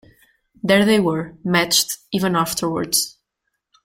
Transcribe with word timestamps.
There 0.63 0.83
they 0.83 0.99
were, 0.99 1.35
matched, 1.43 1.99
ever 2.11 2.35
afterwards! 2.35 3.17